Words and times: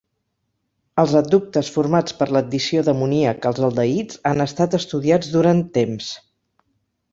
Els 1.01 1.11
adductes 1.19 1.69
formats 1.75 2.15
per 2.21 2.27
l'addició 2.37 2.83
d'amoníac 2.87 3.47
als 3.51 3.63
aldehids 3.69 4.19
han 4.33 4.43
estat 4.49 4.81
estudiats 4.81 5.33
durant 5.37 5.65
temps. 5.81 6.11